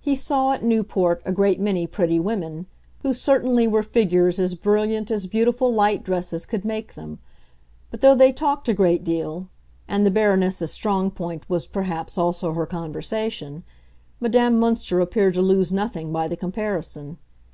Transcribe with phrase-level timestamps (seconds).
[0.00, 2.64] He saw at Newport a great many pretty women,
[3.02, 7.18] who certainly were figures as brilliant as beautiful light dresses could make them;
[7.90, 12.64] but though they talked a great deal—and the Baroness's strong point was perhaps also her
[12.64, 17.18] conversation—Madame Münster appeared to lose nothing by the comparison.